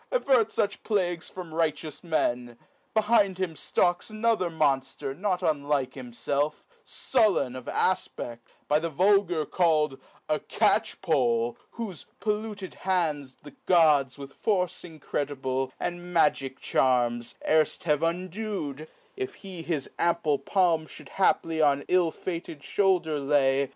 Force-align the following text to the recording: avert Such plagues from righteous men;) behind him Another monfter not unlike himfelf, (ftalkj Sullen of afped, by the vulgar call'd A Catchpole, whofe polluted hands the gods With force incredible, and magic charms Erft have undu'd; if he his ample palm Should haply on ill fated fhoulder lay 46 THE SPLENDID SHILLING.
avert 0.11 0.51
Such 0.51 0.81
plagues 0.81 1.29
from 1.29 1.53
righteous 1.53 2.03
men;) 2.03 2.57
behind 2.95 3.37
him 3.37 3.51
Another 4.09 4.49
monfter 4.49 5.15
not 5.15 5.43
unlike 5.43 5.91
himfelf, 5.93 6.63
(ftalkj 6.83 6.83
Sullen 6.83 7.55
of 7.55 7.65
afped, 7.67 8.39
by 8.67 8.79
the 8.79 8.89
vulgar 8.89 9.45
call'd 9.45 9.99
A 10.27 10.39
Catchpole, 10.39 11.55
whofe 11.75 12.05
polluted 12.19 12.73
hands 12.73 13.37
the 13.43 13.53
gods 13.67 14.17
With 14.17 14.33
force 14.33 14.83
incredible, 14.83 15.71
and 15.79 16.11
magic 16.11 16.59
charms 16.59 17.35
Erft 17.47 17.83
have 17.83 18.01
undu'd; 18.01 18.87
if 19.15 19.35
he 19.35 19.61
his 19.61 19.87
ample 19.99 20.39
palm 20.39 20.87
Should 20.87 21.09
haply 21.09 21.61
on 21.61 21.83
ill 21.87 22.09
fated 22.09 22.61
fhoulder 22.61 23.05
lay 23.05 23.05
46 23.05 23.05
THE 23.05 23.11
SPLENDID 23.11 23.59
SHILLING. 23.59 23.69